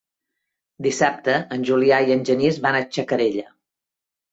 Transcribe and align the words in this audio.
Dissabte 0.87 1.35
en 1.57 1.67
Julià 1.71 2.01
i 2.09 2.17
en 2.17 2.25
Genís 2.31 2.59
van 2.67 2.81
a 2.81 2.83
Xacarella. 2.97 3.49